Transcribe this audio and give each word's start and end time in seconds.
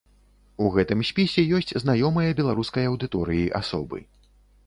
У 0.63 0.69
гэтым 0.75 1.03
спісе 1.09 1.43
ёсць 1.57 1.75
знаёмыя 1.83 2.31
беларускай 2.41 2.89
аўдыторыі 2.93 3.43
асобы. 3.61 4.03